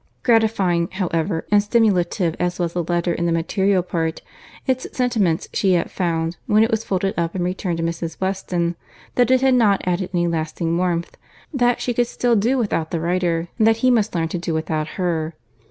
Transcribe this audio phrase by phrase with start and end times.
[0.23, 4.23] Gratifying, however, and stimulative as was the letter in the material part,
[4.65, 8.19] its sentiments, she yet found, when it was folded up and returned to Mrs.
[8.19, 8.75] Weston,
[9.13, 11.17] that it had not added any lasting warmth,
[11.53, 14.55] that she could still do without the writer, and that he must learn to do
[14.55, 15.35] without her.